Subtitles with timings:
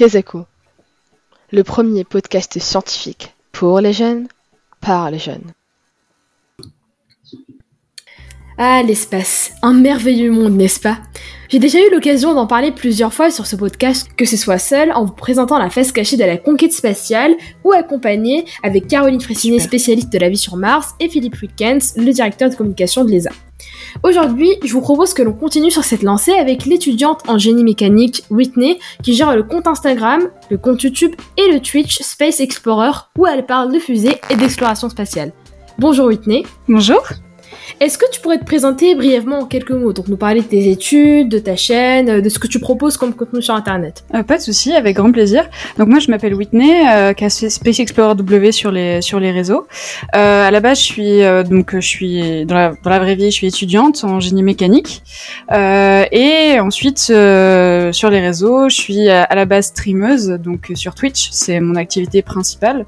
[0.00, 0.46] Kezako,
[1.52, 4.28] le premier podcast scientifique pour les jeunes,
[4.80, 5.52] par les jeunes.
[8.56, 11.00] Ah, l'espace, un merveilleux monde, n'est-ce pas?
[11.50, 14.90] J'ai déjà eu l'occasion d'en parler plusieurs fois sur ce podcast, que ce soit seul,
[14.92, 19.58] en vous présentant la face cachée de la conquête spatiale, ou accompagné avec Caroline Fressinet,
[19.58, 23.32] spécialiste de la vie sur Mars, et Philippe Wickens, le directeur de communication de l'ESA.
[24.02, 28.24] Aujourd'hui, je vous propose que l'on continue sur cette lancée avec l'étudiante en génie mécanique
[28.30, 33.26] Whitney qui gère le compte Instagram, le compte YouTube et le Twitch Space Explorer où
[33.26, 35.32] elle parle de fusées et d'exploration spatiale.
[35.78, 36.44] Bonjour Whitney.
[36.68, 37.02] Bonjour.
[37.80, 39.92] Est-ce que tu pourrais te présenter brièvement en quelques mots?
[39.92, 43.14] Donc nous parler de tes études, de ta chaîne, de ce que tu proposes comme
[43.14, 44.04] contenu sur Internet.
[44.14, 45.48] Euh, pas de souci, avec grand plaisir.
[45.78, 49.66] Donc moi je m'appelle Whitney, euh, Space Explorer W sur les sur les réseaux.
[50.14, 53.36] Euh, à la base je suis euh, donc je suis dans la, vraie vie je
[53.36, 55.02] suis étudiante en génie mécanique
[55.52, 61.28] euh, et ensuite sur les réseaux je suis à, la base streameuse donc sur Twitch
[61.32, 62.86] c'est mon activité principale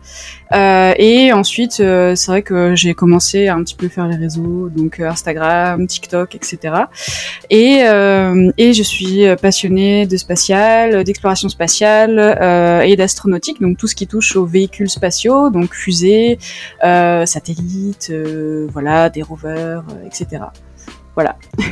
[0.53, 5.01] et ensuite c'est vrai que j'ai commencé à un petit peu faire les réseaux donc
[5.01, 6.59] euh, Instagram, TikTok, etc.
[7.51, 13.87] Et, euh, et je suis passionnée de spatial, d'exploration spatiale euh, et d'astronautique, donc tout
[13.87, 16.39] ce qui touche aux véhicules spatiaux, donc fusées,
[16.81, 18.13] satellites,
[18.71, 20.45] voilà, des rovers, etc.
[21.15, 21.37] Voilà.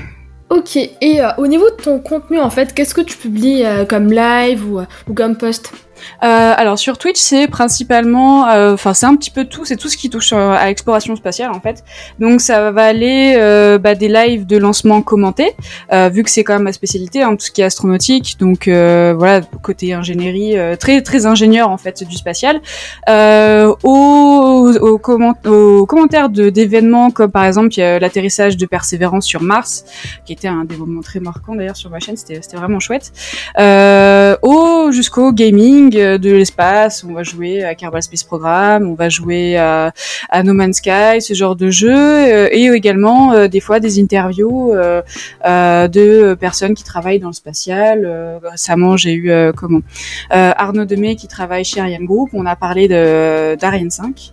[0.52, 4.68] Ok, et au niveau de ton contenu, en fait, qu'est-ce que tu publies comme live
[4.68, 5.72] ou, ou comme post?
[6.22, 9.88] Euh, alors sur Twitch, c'est principalement, euh, enfin c'est un petit peu tout, c'est tout
[9.88, 11.84] ce qui touche euh, à l'exploration spatiale en fait.
[12.18, 13.36] Donc ça va aller
[13.82, 15.54] bah, des lives de lancement commentés,
[15.92, 18.36] vu que c'est quand même ma spécialité, hein, tout ce qui est astronautique.
[18.38, 22.60] Donc voilà, côté ingénierie, très très ingénieur en fait du spatial.
[23.08, 24.98] aux, aux,
[25.86, 29.84] commentaires d'événements comme par exemple l'atterrissage de Persévérance sur Mars,
[30.24, 33.12] qui était un moments très marquants d'ailleurs sur ma chaîne, c'était vraiment chouette.
[33.58, 39.08] au jusqu'au gaming euh, de l'espace, on va jouer à Kerbal Space Program, on va
[39.08, 39.92] jouer à,
[40.44, 44.72] No Man's Sky, ce genre de jeu, euh, et également euh, des fois des interviews
[45.44, 48.40] de personnes qui travaillent dans le spatial.
[48.42, 49.30] récemment, j'ai eu
[50.30, 54.32] Arnaud Demey qui travaille chez Ariane Group, on a parlé d'Ariane 5.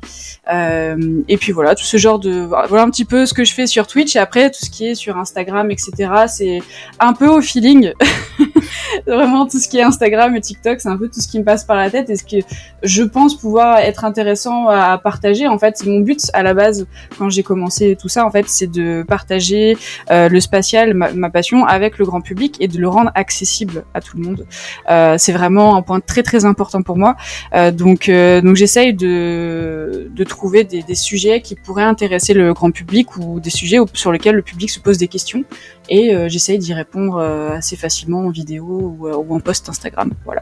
[1.28, 3.68] et puis voilà, tout ce genre de voilà un petit peu ce que je fais
[3.68, 6.12] sur Twitch et après tout ce qui est sur Instagram, etc.
[6.28, 6.60] C'est
[7.00, 7.92] un peu au feeling.
[9.08, 11.44] Vraiment tout ce qui est Instagram et TikTok, c'est un peu tout ce qui me
[11.66, 12.46] par la tête et ce que
[12.84, 15.48] je pense pouvoir être intéressant à partager.
[15.48, 16.88] En fait, mon but à la base,
[17.18, 19.78] quand j'ai commencé tout ça, en fait, c'est de partager
[20.12, 24.02] euh, le spatial, ma, passion, avec le grand public et de le rendre accessible à
[24.02, 24.46] tout le monde.
[24.90, 27.16] Euh, c'est vraiment un point très très important pour moi.
[27.54, 32.72] Euh, donc donc j'essaye de de trouver des, des sujets qui pourraient intéresser le grand
[32.72, 35.44] public ou des sujets sur lesquels le public se pose des questions
[35.90, 40.12] et j'essaye d'y répondre assez facilement en vidéo ou, ou en post Instagram.
[40.26, 40.42] Voilà.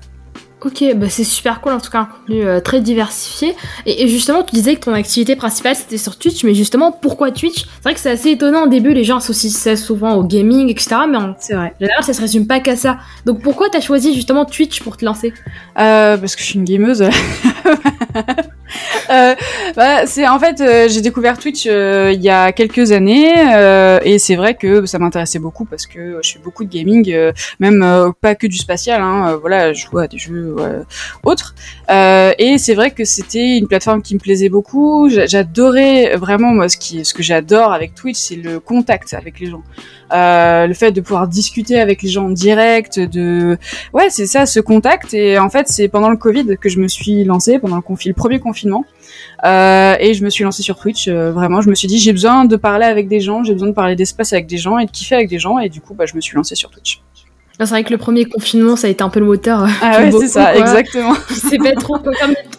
[0.63, 3.55] Ok, bah c'est super cool en tout cas, un contenu euh, très diversifié.
[3.85, 7.65] Et, justement, tu disais que ton activité principale c'était sur Twitch, mais justement, pourquoi Twitch?
[7.65, 10.69] C'est vrai que c'est assez étonnant au début, les gens associent ça souvent au gaming,
[10.69, 10.95] etc.
[11.09, 11.73] Mais en c'est vrai.
[11.79, 12.97] général, ça se résume pas qu'à ça.
[13.25, 15.33] Donc pourquoi t'as choisi justement Twitch pour te lancer?
[15.77, 17.03] Euh, Parce que je suis une gameuse.
[19.09, 19.35] euh,
[19.75, 23.33] bah, c'est en fait euh, j'ai découvert Twitch euh, il y a quelques années
[24.03, 27.15] et c'est vrai que ça m'intéressait beaucoup parce que je fais beaucoup de gaming
[27.59, 30.55] même pas que du spatial hein, voilà je joue à des jeux
[31.23, 31.55] autres.
[31.89, 35.09] Et c'est vrai que c'était une plateforme qui me plaisait beaucoup.
[35.09, 39.63] J'adorais vraiment moi ce que j'adore avec Twitch c'est le contact avec les gens
[40.11, 43.57] le fait de pouvoir discuter avec les gens en direct de
[43.93, 46.87] ouais c'est ça ce contact et en fait c'est pendant le Covid que je me
[46.87, 48.85] suis lancée pendant le, confi le premier confinement
[49.43, 51.07] euh, et je me suis lancée sur Twitch.
[51.07, 53.69] Euh, vraiment, je me suis dit j'ai besoin de parler avec des gens, j'ai besoin
[53.69, 55.59] de parler d'espace avec des gens et de kiffer avec des gens.
[55.59, 57.01] Et du coup, bah, je me suis lancée sur Twitch.
[57.57, 59.63] C'est vrai que le premier confinement, ça a été un peu le moteur.
[59.63, 61.13] Euh, ah ouais, c'est ça, exactement.
[61.29, 61.97] C'est pas trop.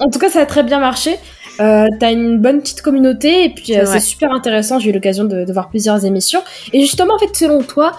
[0.00, 1.16] En tout cas, ça a très bien marché.
[1.60, 4.78] Euh, t'as une bonne petite communauté et puis c'est super intéressant.
[4.78, 6.41] J'ai eu l'occasion de, voir plusieurs émissions.
[6.72, 7.92] Et justement, en fait, selon toi,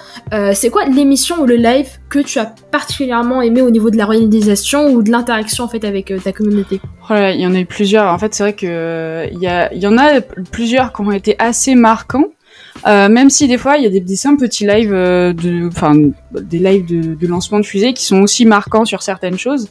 [0.53, 4.05] c'est quoi l'émission ou le live que tu as particulièrement aimé au niveau de la
[4.05, 6.79] réalisation ou de l'interaction en fait avec ta communauté?
[7.09, 8.11] Oh Il y en a eu plusieurs.
[8.11, 10.21] En fait, c'est vrai que il y, y en a
[10.51, 12.25] plusieurs qui ont été assez marquants.
[12.87, 15.67] Euh, même si des fois il y a des, des simples petits lives euh, de,
[15.67, 15.93] enfin
[16.31, 19.67] des lives de, de, lancement de fusée qui sont aussi marquants sur certaines choses.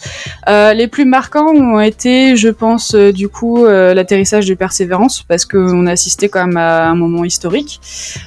[0.48, 5.44] Euh, les plus marquants ont été, je pense, euh, du coup l'atterrissage de Persévérance parce
[5.44, 7.80] qu'on assistait quand même à un moment historique.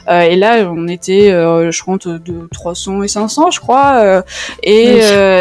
[0.07, 4.23] et là, on était, je crois, de 300 et 500, je crois.
[4.63, 4.99] et,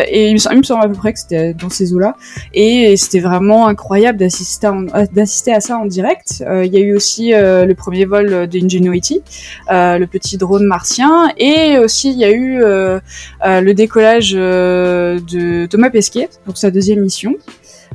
[0.09, 2.17] et il me, semble, à peu près que c'était dans ces eaux-là.
[2.55, 4.71] Et, c'était vraiment incroyable d'assister
[5.13, 6.45] d'assister à ça en direct.
[6.65, 9.23] Il y a eu aussi le premier vol d'Ingenuity
[9.69, 11.31] le petit drone martien.
[11.37, 17.35] Et aussi, il y a eu le décollage de Thomas Pesquet pour sa deuxième mission.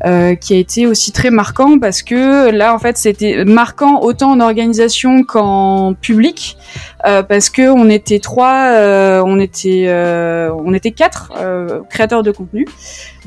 [0.06, 4.32] Euh, qui a été aussi très marquant parce que là en fait c'était marquant autant
[4.32, 6.58] en organisation qu'en public
[7.06, 9.88] euh, parce que on était trois, euh, on était
[10.58, 11.32] on était quatre
[11.90, 12.68] créateurs de contenu.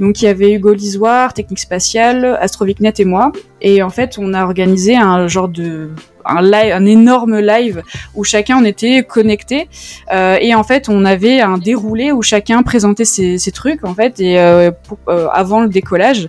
[0.00, 3.30] Donc il y avait Hugo Lisoire, Technique Spatiale, Astrovicnet et moi.
[3.66, 5.90] Et en fait on a organisé un genre de
[6.28, 7.82] un live, un énorme live
[8.14, 9.68] où chacun on était connecté
[10.12, 14.20] euh, et en fait on avait un déroulé où chacun présentait ses, trucs en fait
[14.20, 14.70] et euh,
[15.08, 16.28] euh avant le décollage.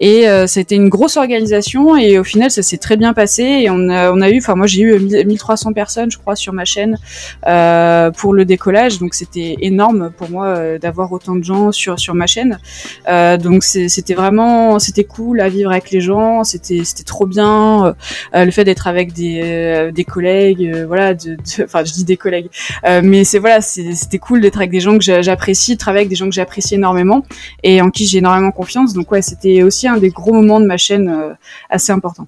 [0.00, 3.42] Et c'était une grosse organisation et au final ça s'est très bien passé.
[3.42, 6.52] Et on a, on a eu, enfin moi j'ai eu 1300 personnes je crois sur
[6.52, 6.98] ma chaîne
[7.42, 8.98] pour le décollage.
[8.98, 12.58] Donc c'était énorme pour moi d'avoir autant de gens sur sur ma chaîne.
[13.06, 16.44] Donc c'était vraiment c'était cool à vivre avec les gens.
[16.44, 17.94] C'était c'était trop bien
[18.34, 22.16] le fait d'être avec des euh, des, collègues, euh, voilà, de, enfin je dis des
[22.16, 22.48] collègues,
[22.84, 26.10] euh, mais c'est voilà, c'était cool d'être avec des gens que j'apprécie, de travailler avec
[26.10, 27.24] des gens que j'apprécie énormément
[27.62, 28.92] et en qui j'ai énormément confiance.
[28.92, 31.36] Donc ouais, c'était aussi un des gros moments de ma chaîne
[31.70, 32.26] assez important.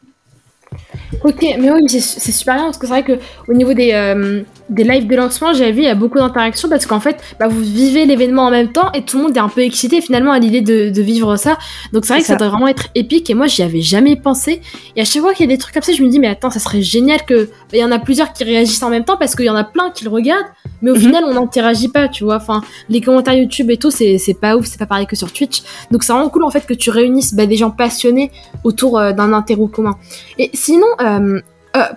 [1.25, 3.19] Ok, mais oui, c'est super bien parce que c'est vrai que
[3.49, 6.69] au niveau des, euh, des lives de lancement, j'avais vu il y a beaucoup d'interactions
[6.69, 9.41] parce qu'en fait, bah, vous vivez l'événement en même temps et tout le monde est
[9.41, 11.59] un peu excité finalement à l'idée de, de, vivre ça.
[11.93, 12.37] Donc c'est vrai que ça.
[12.37, 14.63] doit vraiment être épique et moi j'y avais jamais pensé.
[14.95, 16.29] Et à chaque fois qu'il y a des trucs comme ça, je me dis mais
[16.29, 19.05] attends, ça serait génial que bah, il y en a plusieurs qui réagissent en même
[19.05, 20.47] temps parce qu'il y en a plein qui le regardent,
[20.83, 21.01] mais au mhm.
[21.01, 22.37] final on n'interagit pas, tu vois.
[22.37, 25.63] Enfin, les commentaires YouTube et tout, c'est pas ouf, c'est pas pareil que sur Twitch.
[25.91, 28.31] Donc c'est vraiment cool en fait que tu réunisses bah, des gens passionnés
[28.63, 29.97] autour euh, d'un intérêt commun.
[30.39, 31.41] Et sinon euh,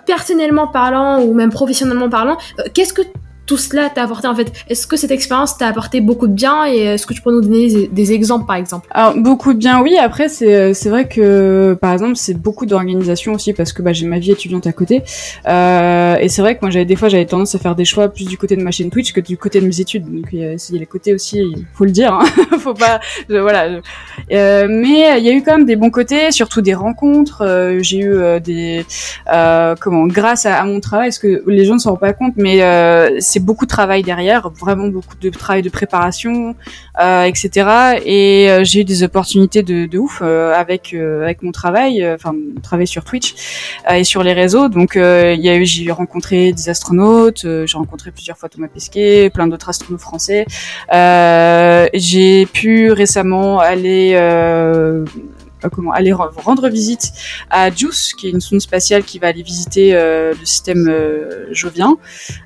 [0.06, 3.02] personnellement parlant ou même professionnellement parlant, euh, qu'est-ce que
[3.46, 6.66] tout cela t'a apporté en fait Est-ce que cette expérience t'a apporté beaucoup de bien
[6.66, 8.88] et est-ce que tu peux nous donner des, exemples par exemple?
[9.16, 13.52] Beaucoup de bien oui, après c'est c'est vrai que par exemple c'est beaucoup d'organisation aussi
[13.52, 15.02] parce que bah, j'ai ma vie étudiante à côté.
[15.46, 18.08] Euh, et c'est vrai que moi j'avais des fois j'avais tendance à faire des choix
[18.08, 20.04] plus du côté de ma chaîne Twitch que du côté de mes études.
[20.04, 22.24] Donc il y a, les côtés aussi il faut le dire hein.
[22.58, 23.80] faut pas voilà.
[24.32, 27.42] Euh, mais il y a eu quand même des bons côtés surtout des rencontres.
[27.42, 28.84] Euh, j'ai eu euh, des
[29.32, 32.34] euh, comment grâce à, mon travail parce que les gens ne s'en rendent pas compte
[32.36, 32.60] mais
[33.40, 36.54] beaucoup de travail derrière, vraiment beaucoup de travail de préparation,
[37.00, 38.00] euh, etc.
[38.04, 42.06] Et euh, j'ai eu des opportunités de, de ouf euh, avec euh, avec mon travail,
[42.12, 43.34] enfin travail sur Twitch
[43.90, 44.68] et sur les réseaux.
[44.68, 49.30] Donc il y a eu, j'ai rencontré des astronautes, j'ai rencontré plusieurs fois Thomas Pesquet,
[49.30, 50.46] plein d'autres astronautes français.
[51.94, 55.04] j'ai pu récemment aller euh,
[55.70, 57.12] comment aller rendre visite
[57.50, 61.46] à JUICE, qui est une sonde spatiale qui va aller visiter euh, le système euh,
[61.52, 61.96] jovien.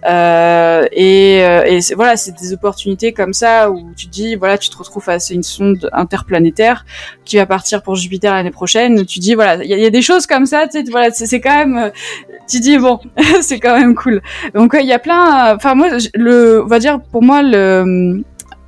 [0.04, 4.76] et, et voilà, c'est des opportunités comme ça où tu te dis, voilà, tu te
[4.76, 6.84] retrouves face à une sonde interplanétaire
[7.24, 9.04] qui va partir pour Jupiter l'année prochaine.
[9.04, 11.66] Tu dis, voilà, il y, a des choses comme ça, tu sais, voilà, c'est quand
[11.66, 11.92] même,
[12.48, 13.00] tu dis bon,
[13.40, 14.22] c'est quand même cool.
[14.54, 18.22] Donc il y a plein, enfin moi, le, on va dire pour moi le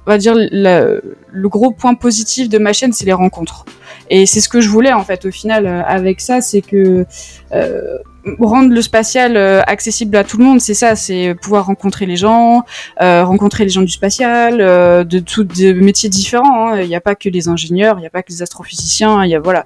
[0.07, 1.01] on va dire le,
[1.33, 3.65] le gros point positif de ma chaîne, c'est les rencontres.
[4.09, 7.07] Et c'est ce que je voulais en fait au final euh, avec ça, c'est que
[7.53, 7.99] euh,
[8.41, 12.17] rendre le spatial euh, accessible à tout le monde, c'est ça, c'est pouvoir rencontrer les
[12.17, 12.65] gens,
[13.01, 16.73] euh, rencontrer les gens du spatial, euh, de tous des métiers différents.
[16.73, 16.81] Hein.
[16.83, 19.31] Il n'y a pas que les ingénieurs, il n'y a pas que les astrophysiciens, il
[19.31, 19.65] y a voilà.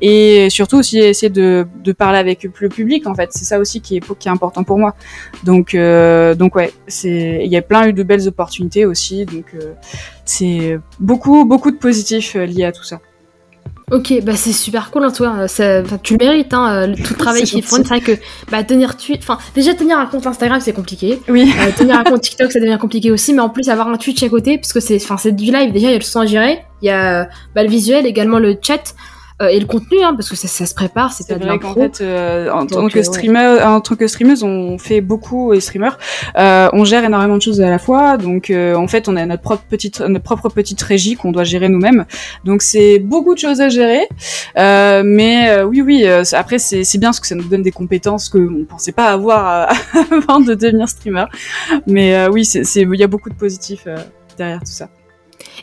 [0.00, 3.30] et surtout aussi essayer de, de parler avec le public en fait.
[3.32, 4.94] C'est ça aussi qui est qui est important pour moi.
[5.44, 5.76] Donc
[6.38, 9.26] donc ouais, c'est il y a plein eu de belles opportunités aussi.
[9.26, 9.54] Donc
[10.32, 13.00] c'est beaucoup beaucoup de positifs liés à tout ça.
[13.90, 15.48] Ok, bah c'est super cool en hein, toi.
[15.48, 17.76] Ça, tu le mérites, hein, tout le travail qu'ils font.
[17.76, 18.12] C'est vrai que
[18.50, 21.20] bah, tenir enfin déjà tenir un compte Instagram c'est compliqué.
[21.28, 21.52] Oui.
[21.60, 24.22] Euh, tenir un compte TikTok ça devient compliqué aussi, mais en plus avoir un Twitch
[24.22, 25.72] à côté, puisque c'est, enfin c'est du live.
[25.72, 28.38] Déjà il y a le son à gérer, il y a bah, le visuel, également
[28.38, 28.94] le chat.
[29.42, 31.70] Euh, et le contenu, hein, parce que ça, ça se prépare, c'est pas de l'impro.
[31.70, 35.60] En fait, euh, en, tant que streamer, en tant que streameuse, on fait beaucoup et
[35.60, 35.90] streamer,
[36.38, 38.16] euh, on gère énormément de choses à la fois.
[38.16, 41.68] Donc, en fait, on a notre propre petite, notre propre petite régie qu'on doit gérer
[41.68, 42.04] nous-mêmes.
[42.44, 44.06] Donc, c'est beaucoup de choses à gérer.
[44.56, 46.06] mais oui, oui.
[46.32, 49.68] après, c'est bien parce que ça nous donne des compétences que on pensait pas avoir
[50.10, 51.24] avant de devenir streamer.
[51.86, 53.86] Mais oui, c'est, il y a beaucoup de positifs
[54.36, 54.88] derrière tout ça.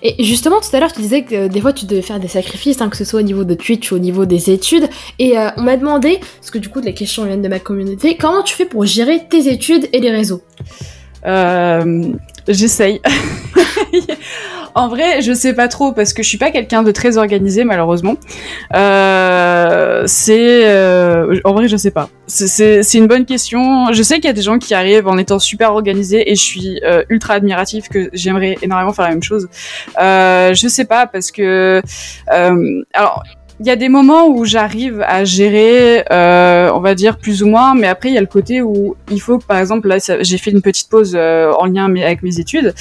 [0.01, 2.27] Et justement, tout à l'heure, tu disais que euh, des fois, tu devais faire des
[2.27, 4.89] sacrifices, hein, que ce soit au niveau de Twitch ou au niveau des études.
[5.17, 8.15] Et euh, on m'a demandé, parce que du coup, les questions viennent de ma communauté,
[8.15, 10.41] comment tu fais pour gérer tes études et les réseaux?
[11.25, 12.13] Euh,
[12.47, 13.01] J'essaye.
[14.75, 17.63] En vrai, je sais pas trop parce que je suis pas quelqu'un de très organisé
[17.63, 18.15] malheureusement.
[18.75, 22.09] Euh, c'est euh, en vrai, je sais pas.
[22.27, 23.91] C'est une bonne question.
[23.91, 26.41] Je sais qu'il y a des gens qui arrivent en étant super organisés et je
[26.41, 29.49] suis euh, ultra admiratif que j'aimerais énormément faire la même chose.
[29.99, 31.81] Euh, je sais pas parce que
[32.93, 33.23] alors
[33.59, 37.47] il y a des moments où j'arrive à gérer, euh, on va dire plus ou
[37.47, 40.37] moins, mais après il y a le côté où il faut, par exemple, là j'ai
[40.37, 42.73] fait une petite pause euh, en lien avec mes études,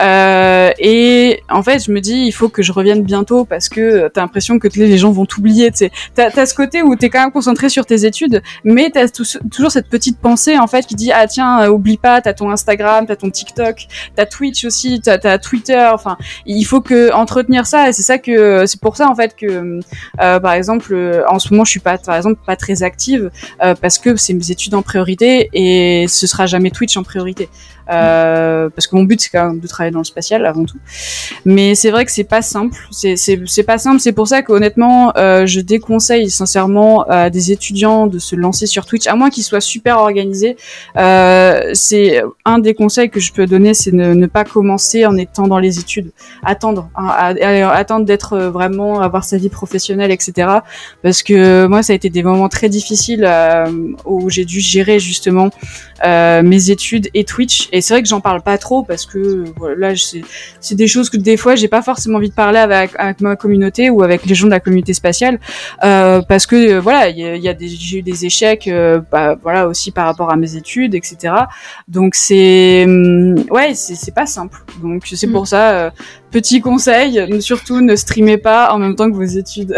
[0.00, 4.08] euh, et en fait je me dis il faut que je revienne bientôt parce que
[4.08, 5.70] t'as l'impression que les gens vont t'oublier.
[6.14, 9.70] T'as as ce côté où t'es quand même concentré sur tes études, mais t'as toujours
[9.70, 13.16] cette petite pensée en fait qui dit ah tiens oublie pas, t'as ton Instagram, t'as
[13.16, 13.86] ton TikTok,
[14.16, 15.90] t'as Twitch aussi, t'as as Twitter.
[15.92, 19.36] Enfin, il faut que entretenir ça, et c'est ça que c'est pour ça en fait
[19.36, 19.80] que
[20.24, 23.30] euh, par exemple, euh, en ce moment, je suis pas, par exemple, pas très active
[23.62, 27.48] euh, parce que c'est mes études en priorité et ce sera jamais Twitch en priorité.
[27.90, 30.78] Euh, parce que mon but c'est quand même de travailler dans le spatial avant tout.
[31.44, 34.00] Mais c'est vrai que c'est pas simple, c'est c'est pas simple.
[34.00, 38.86] C'est pour ça qu'honnêtement, euh, je déconseille sincèrement à des étudiants de se lancer sur
[38.86, 40.56] Twitch, à moins qu'ils soient super organisés.
[40.96, 45.16] Euh, c'est un des conseils que je peux donner, c'est ne, ne, pas commencer en
[45.16, 46.12] étant dans les études,
[46.42, 47.34] attendre, hein,
[47.72, 50.48] attendre d'être vraiment avoir sa vie professionnelle, etc.
[51.02, 53.66] Parce que moi, ça a été des moments très difficiles euh,
[54.04, 55.50] où j'ai dû gérer justement
[56.04, 59.42] euh, mes études et Twitch et c'est vrai que j'en parle pas trop parce que
[59.56, 59.94] voilà,
[60.60, 63.34] c'est des choses que des fois j'ai pas forcément envie de parler avec, avec, ma
[63.34, 65.40] communauté ou avec les gens de la communauté spatiale
[65.82, 69.90] euh, parce que voilà, il y a, j'ai eu des échecs, euh, bah, voilà aussi
[69.90, 71.34] par rapport à mes études, etc.
[71.88, 74.64] Donc c'est hum, ouais, c'est pas simple.
[74.80, 75.46] Donc c'est pour mm.
[75.46, 75.90] ça euh,
[76.34, 79.76] petit conseil, surtout ne streamez pas en même temps que vos études.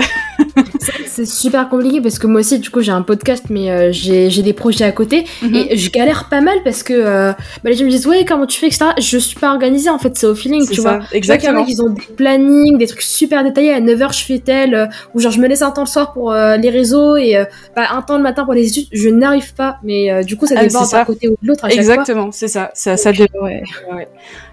[1.07, 4.43] c'est super compliqué parce que moi aussi, du coup, j'ai un podcast, mais euh, j'ai
[4.43, 5.55] des projets à côté mhm.
[5.55, 7.33] et je galère pas mal parce que euh,
[7.63, 8.87] bah, les gens me disent ouais, comment tu fais, etc.
[8.99, 11.01] Je suis pas organisée en fait, c'est au feeling, tu vois.
[11.13, 11.67] Exactement.
[11.69, 13.75] Ils ont des plannings, des trucs super détaillés.
[13.75, 16.15] À 9h, je fais tel, euh, ou genre je me laisse un temps le soir
[16.15, 17.37] pour les réseaux et
[17.75, 18.89] bah, un temps le matin pour les études.
[18.93, 21.67] Je n'arrive pas, mais du coup, ça ah, dépend d'un côté ou de l'autre.
[21.67, 22.71] Exactement, c'est ça.
[22.73, 23.41] Ça, ça dépend.
[23.41, 23.63] Ouais.
[23.93, 24.09] Ouais.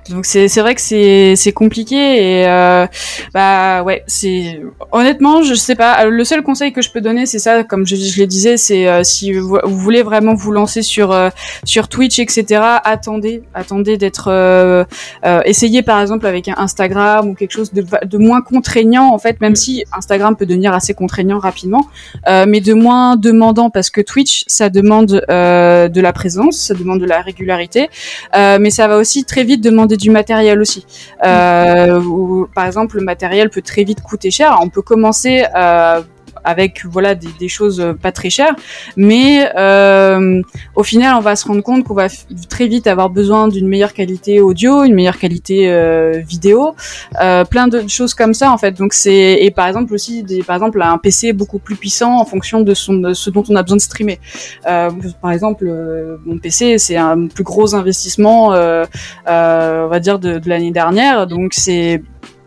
[0.10, 2.86] Donc c'est c'est vrai que c'est c'est compliqué et euh,
[3.34, 6.06] bah ouais c'est honnêtement je sais pas.
[6.06, 8.88] Le seul conseil que je peux donner c'est ça comme je, je le disais c'est
[8.88, 11.30] euh, si vous, voulez vraiment vous lancer sur euh,
[11.64, 14.84] sur Twitch etc attendez attendez d'être euh,
[15.46, 19.40] essayez par exemple avec un Instagram ou quelque chose de de moins contraignant en fait
[19.42, 21.88] même si Instagram peut devenir assez contraignant rapidement
[22.28, 27.06] mais de moins demandant parce que Twitch ça demande de la présence ça demande de
[27.06, 27.90] la régularité
[28.34, 30.86] mais ça va aussi très vite demander du matériel aussi.
[31.24, 34.58] Euh, par exemple, le matériel peut très vite coûter cher.
[34.62, 36.02] On peut commencer euh,
[36.44, 38.56] avec voilà des, des, choses pas très chères,
[38.98, 40.42] mais euh,
[40.76, 42.08] au final on va se rendre compte qu'on va
[42.50, 46.76] très vite avoir besoin d'une meilleure qualité audio, une meilleure qualité euh, vidéo,
[47.22, 48.72] euh, plein de choses comme ça en fait.
[48.72, 52.26] Donc c'est et par exemple aussi des, par exemple un PC beaucoup plus puissant en
[52.26, 54.20] fonction de, son, de ce dont on a besoin de streamer.
[54.68, 54.90] Euh,
[55.22, 58.86] par exemple euh, mon PC c'est un plus gros investissement euh,
[59.28, 62.02] on va dire de, de l'année dernière, donc c'est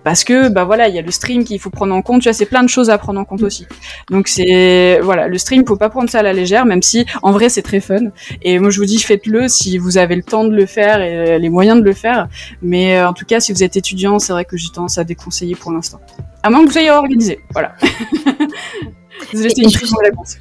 [0.07, 2.23] parce que bah voilà il y a le stream qu'il faut prendre en compte.
[2.23, 3.67] Tu vois c'est plein de choses à prendre en compte aussi.
[4.09, 7.33] Donc c'est voilà le stream faut pas prendre ça à la légère même si en
[7.33, 8.13] vrai c'est très fun.
[8.41, 11.41] Et moi je vous dis faites-le si vous avez le temps de le faire et
[11.41, 12.29] les moyens de le faire.
[12.63, 15.03] Mais euh, en tout cas si vous êtes étudiant c'est vrai que j'ai tendance à
[15.03, 15.99] déconseiller pour l'instant.
[16.45, 17.41] À moins que vous soyez organisé.
[17.51, 17.75] Voilà
[19.33, 19.69] Désolée, une
[20.05, 20.39] réponse.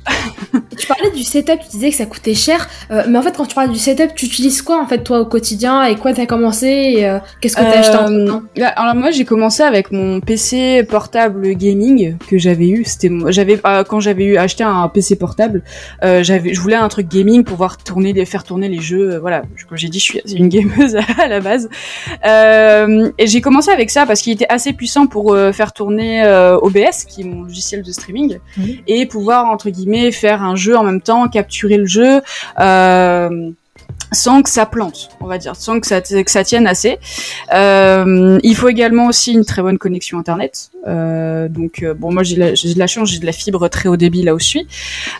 [0.77, 3.45] tu parlais du setup, tu disais que ça coûtait cher, euh, mais en fait, quand
[3.45, 6.25] tu parles du setup, tu utilises quoi en fait toi au quotidien et quoi t'as
[6.25, 9.91] commencé et euh, qu'est-ce que t'as acheté en euh, bah, Alors moi, j'ai commencé avec
[9.91, 12.83] mon PC portable gaming que j'avais eu.
[12.85, 15.63] C'était j'avais quand j'avais eu acheté un PC portable,
[16.01, 19.17] j'avais je voulais un truc gaming pour pouvoir tourner, les, faire tourner les jeux.
[19.17, 21.69] voilà, comme j'ai dit, je suis une gameuse à la base.
[22.23, 26.25] et j'ai commencé avec ça parce qu'il était assez puissant pour faire tourner
[26.61, 28.39] OBS, qui est mon logiciel de streaming
[28.87, 32.21] et pouvoir entre guillemets faire un jeu en même temps, capturer le jeu.
[32.59, 33.51] Euh,
[34.11, 36.99] sans que ça plante, on va dire, sans que ça, tienne assez.
[37.53, 40.69] Euh, il faut également aussi une très bonne connexion internet.
[40.87, 43.97] Euh, donc euh, bon, moi j'ai de la chance, j'ai de la fibre très haut
[43.97, 44.67] débit là où je suis.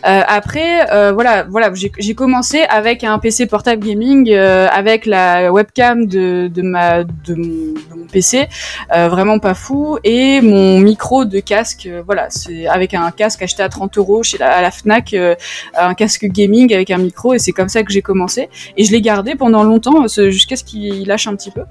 [0.02, 6.62] Après, voilà, voilà, j'ai commencé avec un PC portable gaming, avec la webcam de, de
[6.62, 7.74] ma de mon,
[8.12, 8.46] PC,
[8.90, 13.68] vraiment pas fou, et mon micro de casque, voilà, c'est avec un casque acheté à
[13.68, 15.14] 30 euros chez à la Fnac,
[15.74, 18.48] un casque gaming avec un micro, et c'est comme ça que j'ai commencé.
[18.76, 21.62] Et je l'ai gardé pendant longtemps, jusqu'à ce qu'il lâche un petit peu.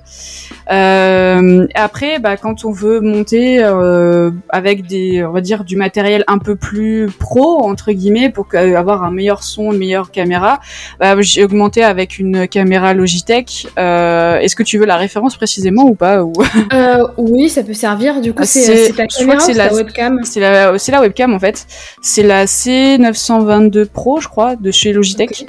[1.75, 6.37] après, bah, quand on veut monter euh, avec des, on va dire, du matériel un
[6.37, 10.59] peu plus pro entre guillemets pour avoir un meilleur son, une meilleure caméra.
[10.99, 13.67] Bah, j'ai augmenté avec une caméra Logitech.
[13.77, 16.33] Euh, Est-ce que tu veux la référence précisément ou pas ou...
[16.73, 18.21] euh, Oui, ça peut servir.
[18.21, 20.19] Du coup, ah, c'est ta caméra, c'est la, webcam?
[20.23, 21.65] C'est la, webcam en fait.
[22.01, 25.45] C'est la C922 Pro, je crois, de chez Logitech.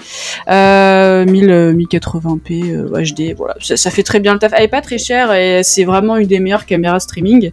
[0.48, 3.34] Euh, 1000 1080p HD.
[3.36, 4.52] Voilà, ça, fait très bien le taf.
[4.56, 7.50] Elle est pas très chère et c'est vraiment une des meilleures caméras streaming.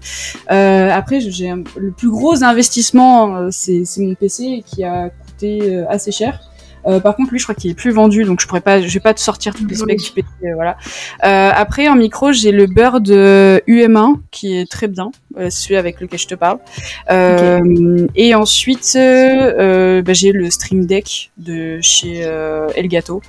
[0.48, 6.40] après, j'ai le plus gros investissement, c'est mon PC qui a coûté assez cher.
[6.86, 8.94] Euh, par contre, lui, je crois qu'il est plus vendu, donc je pourrais pas, je
[8.94, 10.78] vais pas te sortir tous les specs du PC, euh, voilà.
[11.24, 15.12] Euh, après, en micro, j'ai le Bird UM1 qui est très bien,
[15.50, 16.60] celui avec lequel je te parle.
[18.16, 22.20] Et ensuite, bah, j'ai le Stream Deck de chez
[22.76, 23.22] Elgato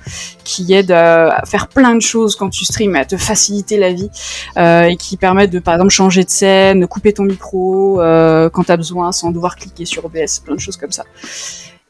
[0.43, 4.09] qui aide à faire plein de choses quand tu streams, à te faciliter la vie
[4.57, 7.97] et qui permet de, par exemple, changer de scène, couper ton micro
[8.51, 11.03] quand tu as besoin sans devoir cliquer sur OBS, plein de choses comme ça.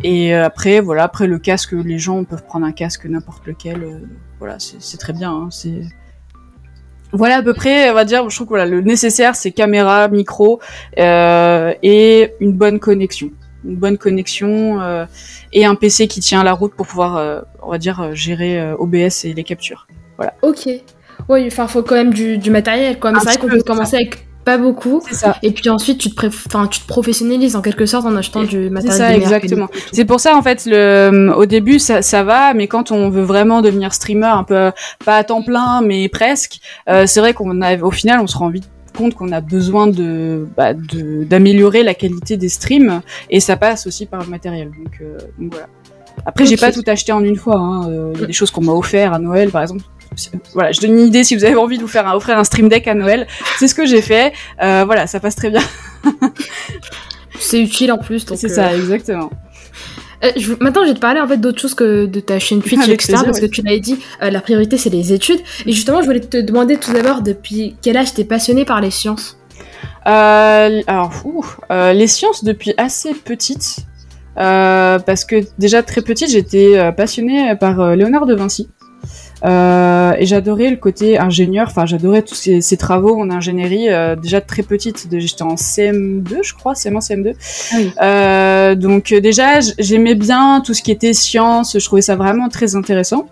[0.08, 3.84] Et euh, après, voilà, après le casque, les gens peuvent prendre un casque n'importe lequel.
[3.84, 4.00] Euh,
[4.38, 5.32] voilà, c'est très bien.
[5.32, 5.82] Hein, c'est
[7.12, 8.30] voilà à peu près, on va dire.
[8.30, 10.60] Je trouve que voilà, le nécessaire, c'est caméra, micro
[11.00, 13.32] euh, et une bonne connexion,
[13.64, 15.08] une bonne connexion euh,
[15.52, 19.34] et un PC qui tient la route pour pouvoir, on va dire, gérer OBS et
[19.34, 19.88] les captures.
[20.18, 20.36] Voilà.
[20.44, 20.70] Ok.
[21.30, 23.00] Oui, enfin, faut quand même du, du matériel.
[23.00, 23.12] Quoi.
[23.18, 25.02] c'est vrai qu'on peut commencer avec pas beaucoup.
[25.12, 25.38] Ça.
[25.42, 28.70] Et puis ensuite, tu te, enfin, tu te professionnalises en quelque sorte en achetant du
[28.70, 28.92] matériel.
[28.92, 29.68] C'est ça, exactement.
[29.92, 33.10] C'est pour ça, en fait, le, euh, au début, ça, ça va, mais quand on
[33.10, 34.72] veut vraiment devenir streamer, un peu,
[35.04, 38.38] pas à temps plein, mais presque, euh, c'est vrai qu'on a, au final, on se
[38.38, 43.58] rend vite compte qu'on a besoin de bah, d'améliorer la qualité des streams et ça
[43.58, 45.68] passe aussi par le matériel donc, euh, donc voilà
[46.26, 47.92] après j'ai pas tout acheté en une fois hein.
[48.14, 49.84] il y a des choses qu'on m'a offert à Noël par exemple
[50.54, 52.70] voilà, je donne une idée si vous avez envie de vous faire offrir un stream
[52.70, 53.28] deck à Noël.
[53.58, 54.34] C'est ce que j'ai fait.
[54.62, 55.62] Euh, voilà, ça passe très bien.
[57.40, 58.26] c'est utile en plus.
[58.36, 59.30] C'est ça, euh, exactement.
[60.24, 62.62] Euh, je, maintenant, je vais te parler en fait d'autre chose que de ta chaîne
[62.62, 63.18] Twitch, etc.
[63.26, 65.40] parce que tu l'avais dit, la priorité c'est les études.
[65.66, 68.92] Et justement, je voulais te demander tout d'abord depuis quel âge t'es passionné par les
[68.92, 69.38] sciences?
[70.06, 71.12] alors,
[71.70, 73.78] les sciences depuis assez petite.
[74.36, 78.70] parce que déjà très petite, j'étais passionnée par Léonard de Vinci.
[79.46, 84.42] Euh, et j'adorais le côté ingénieur, enfin j'adorais tous ces, travaux en ingénierie euh, déjà
[84.42, 87.34] très petite, j'étais en CM2 je crois, CM1, CM2.
[87.36, 87.92] Ah oui.
[88.02, 92.76] euh, donc déjà j'aimais bien tout ce qui était science, je trouvais ça vraiment très
[92.76, 93.28] intéressant.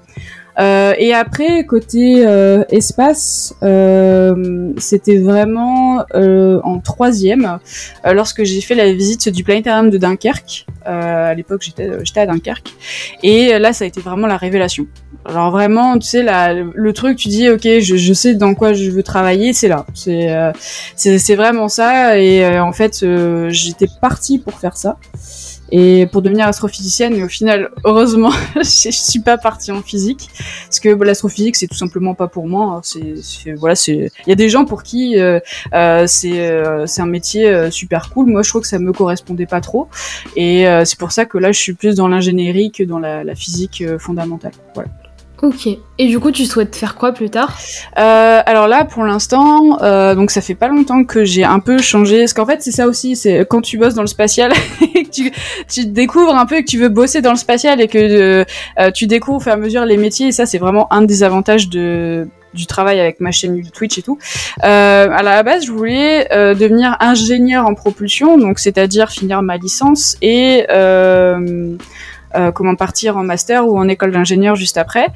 [0.59, 7.57] Euh, et après, côté euh, espace, euh, c'était vraiment euh, en troisième,
[8.05, 10.65] euh, lorsque j'ai fait la visite du planétarium de Dunkerque.
[10.85, 12.73] à l'époque, j'étais à Dunkerque,
[13.23, 14.85] et là, ça a été vraiment la révélation.
[15.25, 18.73] Alors vraiment, tu sais, la, le truc, tu dis, ok, je, je sais dans quoi
[18.73, 19.85] je veux travailler, c'est là.
[19.93, 20.29] C'est
[20.95, 23.05] c'est vraiment ça, et en fait,
[23.49, 24.97] j'étais partie pour faire ça
[25.71, 27.15] et pour devenir astrophysicienne.
[27.15, 30.29] Mais au final, heureusement, je suis pas partie en physique
[30.65, 32.75] parce que bah, l'astrophysique c'est tout simplement pas pour moi.
[32.75, 32.81] Hein.
[32.83, 35.39] C'est voilà, c'est il y a des gens pour qui euh,
[35.73, 38.27] euh, c'est euh, c'est un métier euh, super cool.
[38.27, 39.87] Moi, je trouve que ça me correspondait pas trop
[40.35, 43.23] et euh, c'est pour ça que là, je suis plus dans l'ingénierie que dans la,
[43.23, 44.53] la physique fondamentale.
[44.73, 44.89] Voilà.
[45.43, 45.67] Ok.
[45.97, 47.59] Et du coup, tu souhaites faire quoi plus tard?
[47.97, 51.79] Euh, Alors là, pour l'instant, euh, donc ça fait pas longtemps que j'ai un peu
[51.79, 52.19] changé.
[52.19, 54.53] Parce qu'en fait, c'est ça aussi, c'est quand tu bosses dans le spatial
[54.95, 55.31] et que tu,
[55.67, 58.45] tu découvres un peu que tu veux bosser dans le spatial et que
[58.79, 60.27] euh, tu découvres au fur et à mesure les métiers.
[60.27, 64.01] Et ça, c'est vraiment un des avantages de du travail avec ma chaîne Twitch et
[64.01, 64.17] tout.
[64.63, 69.57] Euh, à la base, je voulais euh, devenir ingénieur en propulsion, donc c'est-à-dire finir ma
[69.57, 71.75] licence et euh,
[72.35, 75.07] euh, comment partir en master ou en école d'ingénieur juste après.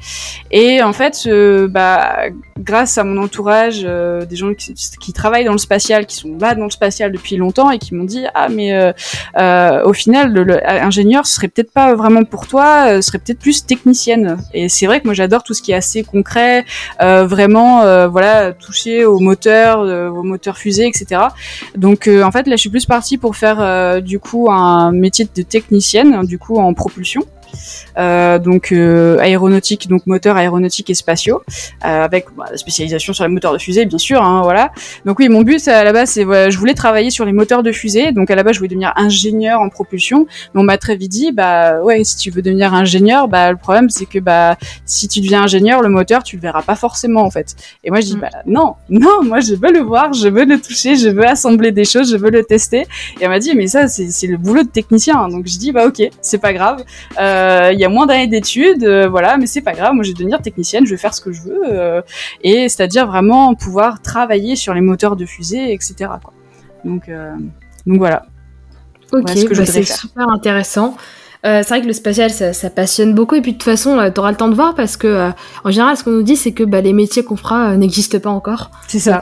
[0.52, 2.26] Et en fait, euh, bah,
[2.58, 6.54] grâce à mon entourage, euh, des gens qui, travaillent dans le spatial, qui sont là
[6.54, 8.92] dans le spatial depuis longtemps et qui m'ont dit ah mais
[9.84, 14.36] au final, l'ingénieur ce serait peut-être pas vraiment pour toi, ce serait peut-être plus technicienne.
[14.54, 16.64] Et c'est vrai que moi j'adore tout ce qui est assez concret,
[17.00, 21.22] vraiment voilà toucher au moteur, au moteur fusée, etc.
[21.74, 25.42] Donc en fait là je suis plus partie pour faire du coup un métier de
[25.42, 27.37] technicienne, du coup en propulsion euh,
[28.38, 31.42] donc euh, aéronautique, donc moteur aéronautique et spatiaux,
[31.84, 34.22] euh, avec bah, spécialisation sur les moteurs de fusée, bien sûr.
[34.22, 34.72] Hein, voilà.
[35.04, 37.62] Donc oui, mon but à la base, c'est voilà, je voulais travailler sur les moteurs
[37.62, 38.12] de fusée.
[38.12, 40.26] Donc à la base, je voulais devenir ingénieur en propulsion.
[40.54, 43.56] Mais on m'a très vite dit, bah ouais, si tu veux devenir ingénieur, bah le
[43.56, 47.22] problème c'est que bah si tu deviens ingénieur, le moteur tu le verras pas forcément
[47.22, 47.56] en fait.
[47.84, 48.20] Et moi je dis mm.
[48.20, 51.72] bah non, non, moi je veux le voir, je veux le toucher, je veux assembler
[51.72, 52.80] des choses, je veux le tester.
[52.80, 55.28] Et elle m'a dit mais ça c'est le boulot de technicien.
[55.28, 56.84] Donc je dis bah ok, c'est pas grave.
[57.18, 57.37] Euh,
[57.72, 59.94] il y a moins d'années d'études, euh, voilà, mais c'est pas grave.
[59.94, 62.02] Moi, je vais devenir technicienne, je vais faire ce que je veux, euh,
[62.42, 65.94] et c'est-à-dire vraiment pouvoir travailler sur les moteurs de fusée, etc.
[66.22, 66.32] Quoi.
[66.84, 67.10] Donc,
[67.86, 68.26] donc voilà.
[69.12, 70.96] Ok, bah c'est super intéressant.
[71.46, 73.36] Euh, c'est vrai que le spatial, ça, ça, passionne beaucoup.
[73.36, 75.30] Et puis de toute façon, euh, tu auras le temps de voir parce que, euh,
[75.64, 78.30] en général, ce qu'on nous dit, c'est que bah, les métiers qu'on fera n'existent pas
[78.30, 78.70] encore.
[78.88, 79.20] C'est ça.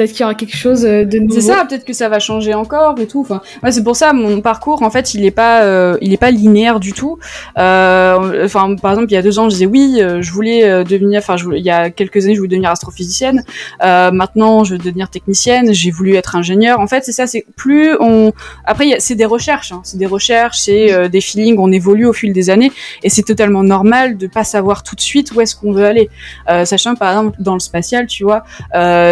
[0.00, 1.34] Peut-être qu'il y aura quelque chose de nouveau.
[1.34, 3.20] C'est ça, peut-être que ça va changer encore et tout.
[3.20, 6.18] Enfin, ouais, c'est pour ça mon parcours en fait, il est pas, euh, il est
[6.18, 7.18] pas linéaire du tout.
[7.58, 10.84] Euh, enfin, par exemple, il y a deux ans, je disais oui, euh, je voulais
[10.84, 13.44] devenir, enfin, il y a quelques années, je voulais devenir astrophysicienne.
[13.80, 15.72] maintenant, je veux devenir technicienne.
[15.72, 16.80] J'ai voulu être ingénieur.
[16.80, 17.26] En fait, c'est ça.
[17.26, 18.32] C'est plus on.
[18.64, 19.72] Après, c'est des recherches.
[19.72, 21.58] Hein, c'est des recherches, c'est des feelings.
[21.58, 25.00] On évolue au fil des années et c'est totalement normal de pas savoir tout de
[25.00, 26.08] suite où est-ce qu'on veut aller.
[26.64, 28.44] sachant par exemple dans le spatial, tu vois,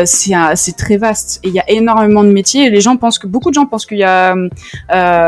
[0.04, 2.66] c'est c'est très vaste et il y a énormément de métiers.
[2.66, 4.34] Et les gens pensent que beaucoup de gens pensent qu'il y a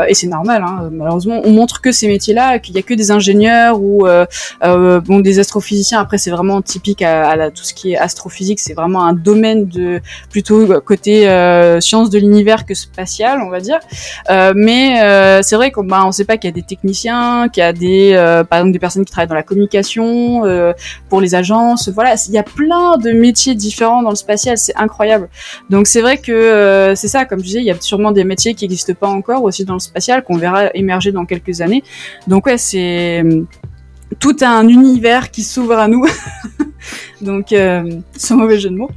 [0.07, 0.63] et c'est normal.
[0.65, 4.25] Hein, malheureusement, on montre que ces métiers-là, qu'il y a que des ingénieurs ou euh,
[4.63, 5.99] euh, bon des astrophysiciens.
[5.99, 8.59] Après, c'est vraiment typique à, tout ce qui est astrophysique.
[8.59, 13.59] C'est vraiment un domaine de plutôt côté euh, sciences de l'univers que spatial, on va
[13.59, 13.79] dire.
[14.55, 17.65] mais c'est vrai qu'on bah, on sait pas qu'il y a des techniciens, qu'il y
[17.65, 20.41] a des par exemple des personnes qui travaillent dans la communication,
[21.09, 21.89] pour les agences.
[21.89, 24.57] Voilà, il y a plein de métiers différents dans le spatial.
[24.57, 25.29] C'est incroyable.
[25.69, 28.53] Donc c'est vrai que c'est ça, comme je disais, il y a sûrement des métiers
[28.53, 31.83] qui n'existent pas encore aussi dans le spatial qu'on verra émerger dans quelques années.
[32.27, 33.45] Donc ouais, c'est euh,
[34.19, 36.05] tout un univers qui s'ouvre à nous.
[37.21, 38.91] Donc euh, sans mauvais jeu de mots.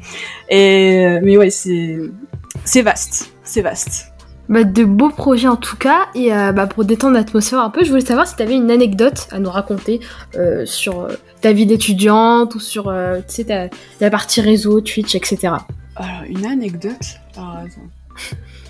[0.48, 4.11] Et euh, mais ouais, c'est vaste, c'est vaste.
[4.50, 6.09] Bah, de beaux projets en tout cas.
[6.14, 9.26] Et bah, pour détendre l'atmosphère un peu, je voulais savoir si tu avais une anecdote
[9.30, 10.00] à nous raconter
[10.66, 11.09] sur
[11.40, 12.94] ta vie d'étudiante ou sur
[13.26, 13.44] sais,
[13.98, 15.54] ta, partie réseau, Twitch, etc.
[15.96, 17.90] Alors, une anecdote par exemple.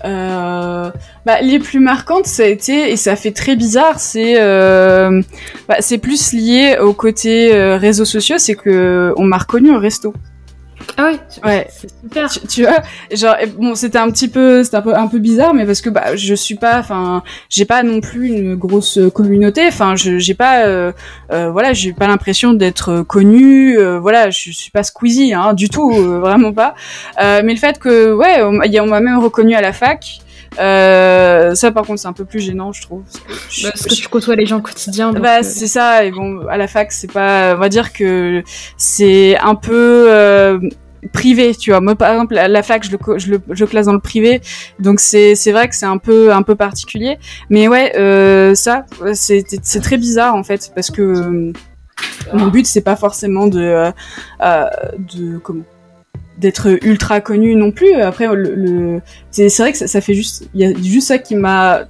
[0.03, 0.91] Euh,
[1.25, 5.21] bah, les plus marquantes, ça a été, et ça fait très bizarre, c'est euh,
[5.67, 10.13] bah, plus lié au côté euh, réseaux sociaux, c'est que on m'a reconnu au resto.
[10.97, 12.29] Ah oui, ouais, c'est super.
[12.49, 15.65] Tu, vois, genre bon, c'était un petit peu, c'était un peu un peu bizarre, mais
[15.65, 19.95] parce que bah je suis pas, enfin, j'ai pas non plus une grosse communauté, enfin,
[19.95, 20.91] je j'ai pas, euh,
[21.31, 25.69] euh, voilà, j'ai pas l'impression d'être connue, euh, voilà, je suis pas Squeezie, hein, du
[25.69, 26.75] tout, vraiment pas.
[27.19, 30.19] mais le fait que, ouais, on, on m'a même reconnu à la fac.
[30.59, 33.03] Euh, ça, par contre, c'est un peu plus gênant, je trouve.
[33.63, 35.11] Parce que, tu côtoies les gens quotidiens.
[35.13, 36.05] Bah, c'est ça.
[36.05, 37.55] Et bon, à la fac, c'est pas.
[37.55, 38.43] On va dire que
[38.77, 40.07] c'est un peu.
[40.09, 40.59] Euh,
[41.13, 41.81] privé, tu vois.
[41.81, 44.41] Moi, par exemple, la, fac, je le, je le, je classe dans le privé,
[44.79, 47.17] donc c'est c'est vrai que c'est un peu un peu particulier.
[47.49, 51.53] Mais ouais, euh, ça, c'est c'est très bizarre en fait, parce que euh,
[52.33, 53.91] mon but c'est pas forcément de euh,
[54.41, 54.65] euh
[54.97, 55.63] de comment
[56.37, 57.93] d'être ultra connu non plus.
[57.93, 61.85] Après, le, c'est vrai que ça, fait juste, il y a juste ça qui m'a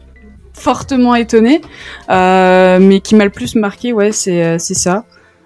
[0.53, 1.61] fortement étonné,
[2.09, 5.05] euh, mais qui m'a le plus marqué, ouais, c'est c'est ça.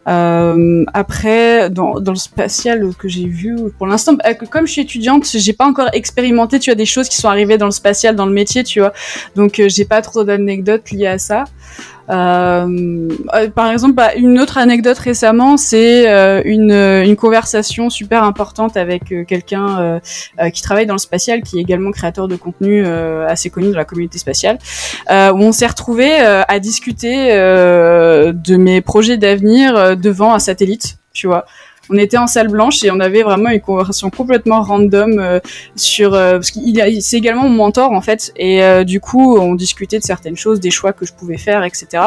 [0.09, 4.17] Euh, après, dans, dans le spatial que j'ai vu, pour l'instant,
[4.49, 7.57] comme je suis étudiante, j'ai pas encore expérimenté, tu as des choses qui sont arrivées
[7.57, 8.93] dans le spatial, dans le métier, tu vois.
[9.35, 11.43] Donc, euh, j'ai pas trop d'anecdotes liées à ça.
[12.09, 18.23] Euh, euh, par exemple, bah, une autre anecdote récemment, c'est euh, une, une, conversation super
[18.23, 19.99] importante avec quelqu'un
[20.53, 23.85] qui travaille dans le spatial, qui est également créateur de contenu assez connu de la
[23.85, 24.57] communauté spatiale,
[25.09, 31.45] où on s'est retrouvé à discuter de mes projets d'avenir devant un satellite, tu vois
[31.89, 35.39] on était en salle blanche et on avait vraiment une conversation complètement random euh,
[35.75, 39.55] sur euh, parce qu'il c'est également mon mentor en fait et euh, du coup on
[39.55, 42.03] discutait de certaines choses, des choix que je pouvais faire, etc.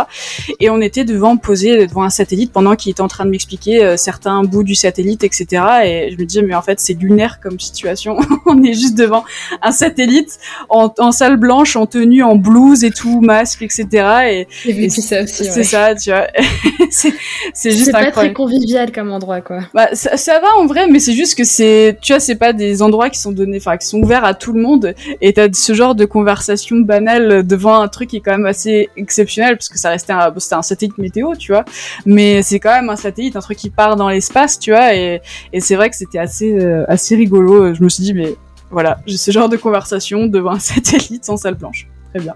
[0.61, 3.97] Et on était devant posé devant un satellite pendant qu'il était en train de m'expliquer
[3.97, 5.47] certains bouts du satellite, etc.
[5.85, 8.18] Et je me disais mais en fait c'est lunaire comme situation.
[8.47, 9.25] on est juste devant
[9.62, 14.47] un satellite en, en, salle blanche, en tenue, en blouse et tout, masque, etc.
[14.64, 16.27] Et, c'est ça ça, tu vois.
[16.90, 19.61] c'est juste C'est pas très convivial comme endroit quoi.
[19.75, 22.53] Bah, ça, ça, va en vrai, mais c'est juste que c'est, tu vois, c'est pas
[22.53, 24.95] des endroits qui sont donnés, enfin, qui sont ouverts à tout le monde.
[25.21, 28.91] Et t'as ce genre de conversation banale devant un truc qui est quand même assez
[28.97, 31.65] exceptionnel, parce que ça restait un, c'était un satellite météo, tu vois.
[32.05, 34.95] Mais c'est quand même un satellite, un truc qui part dans l'espace, tu vois.
[34.95, 37.75] Et, et c'est vrai que c'était assez, euh, assez rigolo.
[37.75, 38.37] Je me suis dit, mais
[38.71, 41.89] voilà, j'ai ce genre de conversation devant un satellite sans salle blanche.
[42.13, 42.35] Très bien.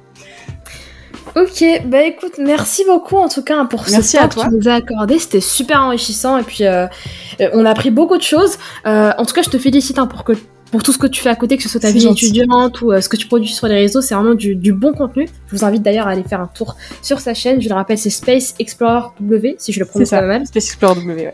[1.34, 4.74] Ok, bah écoute, merci beaucoup en tout cas pour ce temps que tu nous as
[4.74, 6.86] accordé, c'était super enrichissant et puis euh,
[7.40, 8.58] euh, on a appris beaucoup de choses.
[8.86, 10.32] Euh, en tout cas, je te félicite hein, pour que
[10.70, 12.92] pour tout ce que tu fais à côté, que ce soit ta vie étudiante ou
[13.00, 15.28] ce que tu produis sur les réseaux, c'est vraiment du, bon contenu.
[15.46, 17.60] Je vous invite d'ailleurs à aller faire un tour sur sa chaîne.
[17.60, 20.44] Je le rappelle, c'est Space Explorer W, si je le prononce pas mal.
[20.46, 21.32] Space Explorer W, ouais.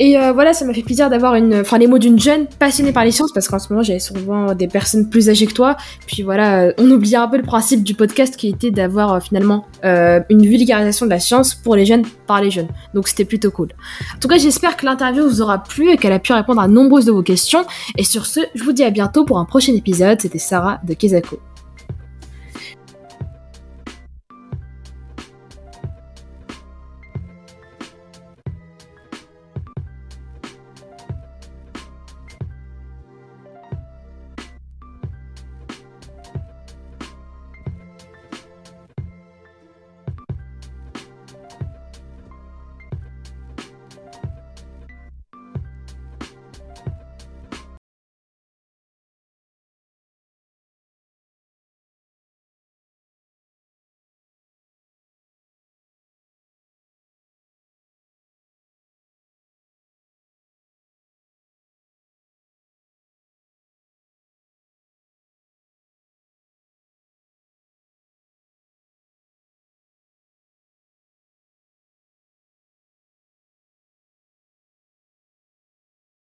[0.00, 2.90] Et euh, voilà, ça m'a fait plaisir d'avoir une, enfin les mots d'une jeune passionnée
[2.90, 5.76] par les sciences, parce qu'en ce moment j'avais souvent des personnes plus âgées que toi.
[6.06, 9.20] Puis voilà, euh, on oublie un peu le principe du podcast qui était d'avoir euh,
[9.20, 12.68] finalement une vulgarisation de la science pour les jeunes par les jeunes.
[12.94, 13.68] Donc c'était plutôt cool.
[14.16, 16.68] En tout cas, j'espère que l'interview vous aura plu et qu'elle a pu répondre à
[16.68, 17.64] nombreuses de vos questions.
[17.98, 20.18] Et sur ce, je vous dis à bientôt pour un prochain épisode.
[20.20, 21.38] C'était Sarah de Kezako.